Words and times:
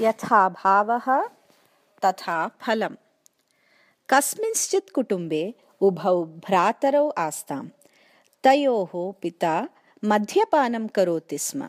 यथा 0.00 0.48
भावः 0.48 1.28
तथा 2.04 2.48
फलम्। 2.48 2.96
कस्मिंश्चित् 4.10 4.90
कुटुम्बे 4.90 5.54
उभौ 5.80 6.24
भ्रातरौ 6.24 7.08
आस्ताम् 7.08 7.68
तयोः 8.44 9.12
पिता 9.22 9.68
मद्यपानं 10.04 10.86
करोति 10.86 11.38
स्म। 11.38 11.68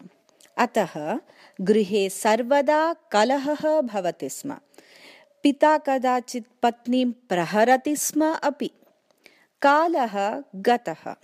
अतः 0.58 1.20
गृहे 1.62 2.10
सर्वदा 2.10 2.96
कलहः 3.12 3.82
भवति 3.82 4.30
स्म। 4.30 4.58
पिता 5.44 5.78
कदाचित् 5.78 6.48
पत्नीं 6.64 7.12
प्रहरति 7.12 7.96
स्म 7.96 8.34
अपि। 8.34 8.72
कालः 9.62 10.44
गतः। 10.56 11.16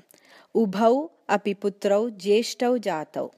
उभौ 0.55 1.11
अपि 1.29 1.53
पुत्रौ 1.53 2.09
ज्येष्ठौ 2.09 2.77
जातौ 2.77 3.31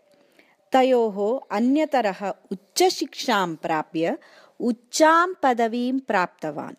तयोः 0.75 1.17
अन्यतरः 1.51 2.21
उच्चशिक्षां 2.51 3.55
प्राप्य 3.55 4.17
उच्चां 4.59 5.27
पदवीं 5.43 5.99
प्राप्तवान्। 5.99 6.75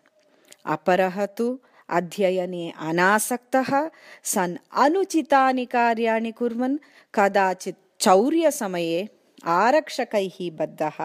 अपरः 0.65 1.25
तु 1.25 1.59
अध्ययने 1.89 2.73
अनासक्तः 2.79 3.89
सन् 4.23 4.57
अनुचितानि 4.73 5.65
कार्याणि 5.65 6.31
कुर्वन् 6.31 6.77
कदाचित् 7.15 7.77
चौर्यसमये 7.99 9.09
आरक्षकैः 9.45 10.37
बद्धः 10.59 10.99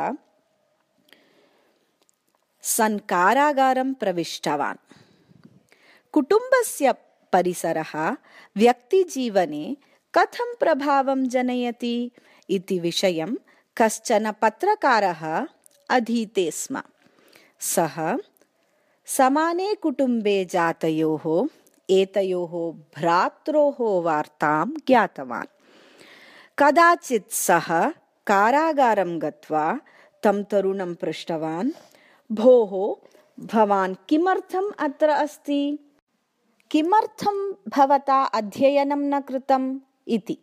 सन् 2.63 2.99
कारागारं 2.99 3.95
प्रविष्टवान्। 3.95 4.85
कुटुम्बस्य 6.13 6.93
परिसरः 7.33 7.93
व्यक्तिजीवने 8.57 9.65
कथं 10.15 10.55
प्रभावं 10.61 11.29
जनयति 11.29 12.11
इति 12.51 12.79
विषयं 12.79 13.35
कश्चन 13.77 14.33
पत्रकारः 14.43 15.47
अधीते 15.91 16.51
स्म। 16.51 16.83
सः 17.61 18.19
समाने 19.07 19.75
कुटुम्बे 19.75 20.45
जातयोः 20.45 21.49
एतयोः 21.91 22.73
भ्रात्रोः 22.73 24.03
वार्तां 24.03 24.71
ज्ञातवान्। 24.71 25.47
कदाचित् 26.59 27.33
सः 27.33 27.89
कारागारं 28.27 29.23
गत्वा 29.23 29.81
तं 30.23 30.45
तरुणं 30.45 30.95
पृष्टवान् 30.95 31.71
भोः 32.33 32.97
भवान् 33.47 33.95
किमर्थम् 34.09 34.73
अत्र 34.79 35.09
अस्ति? 35.09 35.79
किमर्थं 36.71 37.55
भवता 37.69 38.23
अध्ययनं 38.23 38.99
न 38.99 39.21
कृतम् 39.21 39.81
इति। 40.09 40.39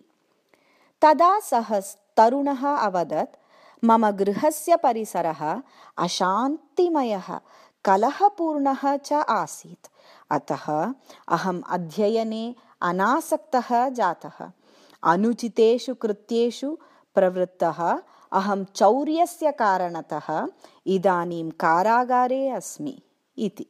तदा 1.01 1.39
सः 1.39 1.81
तरुणः 2.17 2.75
अवदत् 2.75 3.35
मम 3.85 4.09
गृहस्य 4.09 4.75
परिसरः 4.75 5.61
अशान्तिमयः 5.97 7.39
कलहपूर्णः 7.85 8.97
च 8.97 9.13
आसीत्। 9.13 9.87
अतः 10.31 10.93
अहम् 11.27 11.63
अध्ययने 11.69 12.55
अनासक्तः 12.81 13.89
जातः। 13.89 14.51
अनुचितेषु 15.03 15.95
कृत्येषु 15.95 16.77
प्रवृत्तः 17.15 17.99
अहं 18.31 18.65
चौर्यस्य 18.65 19.51
कारणतः 19.51 20.47
इदानीं 20.85 21.51
कारागारे 21.51 22.49
अस्मि 22.49 23.01
इति। 23.37 23.65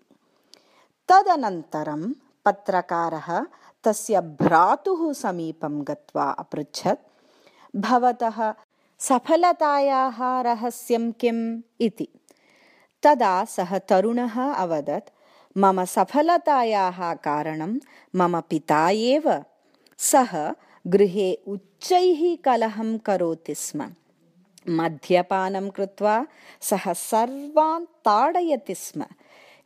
तदनन्तरं 1.07 2.13
पत्रकारः 2.45 3.45
तस्य 3.83 4.21
भ्रातुः 4.21 5.13
समीपं 5.13 5.81
गत्वा 5.87 6.23
अपृच्छत् 6.23 6.99
भवतः 7.75 8.53
सफलतायाः 8.99 10.17
रहस्यं 10.41 11.11
किम् 11.11 11.61
इति। 11.81 12.07
तदा 13.03 13.45
सः 13.45 13.77
तरुणः 13.77 14.53
अवदत् 14.53 15.09
मम 15.57 15.83
सफलतायाः 15.85 17.13
कारणं 17.13 17.77
मम 18.15 18.39
पिता 18.39 18.89
एव 18.89 19.43
सः 19.97 20.53
गृहे 20.87 21.33
उच्चैः 21.47 22.35
कलहं 22.45 22.97
करोति 22.97 23.55
स्म। 23.55 23.89
मद्यपानं 24.69 25.69
कृत्वा 25.69 26.27
सः 26.61 26.93
सर्वान् 26.93 27.85
ताडयति 27.85 28.75
स्म 28.75 29.05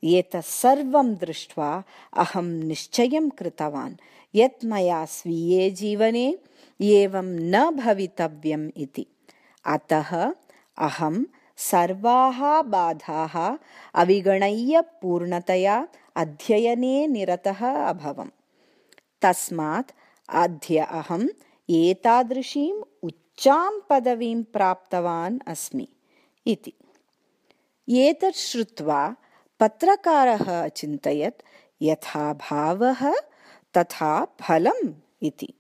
एतत् 0.04 0.46
सर्वं 0.46 1.16
दृष्ट्वा 1.16 1.84
अहं 2.14 2.44
निश्चयं 2.44 3.30
कृतवान्। 3.30 3.96
यत् 4.36 4.66
मया 4.66 5.06
स्वीये 5.06 5.72
जीवने 5.72 6.38
एवं 6.82 7.26
न 7.26 7.72
भवितव्यम् 7.72 8.72
इति। 8.78 9.06
अतः 9.66 10.34
अहं 10.78 11.26
सर्वाः 11.58 12.62
बाधाः 12.62 13.58
अविगणय्य 13.96 14.82
पूर्णतया 14.82 15.88
अध्ययने 16.16 17.08
निरतः 17.08 17.86
अभवम्। 17.86 18.30
तस्मात् 19.22 19.92
अद्य 20.30 20.78
अहम् 20.78 21.30
एतादृशीम् 21.70 22.84
उच्चां 23.04 23.80
पदवीं 23.90 24.44
प्राप्तवान् 24.44 25.40
अस्मि 25.48 25.88
इति। 26.48 26.74
एतत् 27.90 28.38
श्रुत्वा 28.38 29.16
पत्रकारः 29.60 30.46
अचिन्तयत् 30.64 31.44
यथा 31.82 32.32
भावः 32.48 33.02
तथा 33.78 34.14
फलम् 34.42 34.94
इति 35.30 35.54